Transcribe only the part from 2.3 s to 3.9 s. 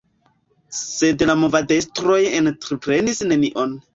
entreprenis nenion.